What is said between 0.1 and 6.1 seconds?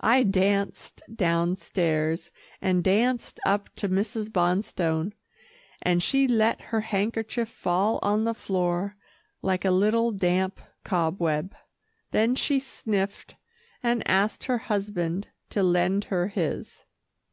danced downstairs, and danced up to Mrs. Bonstone, and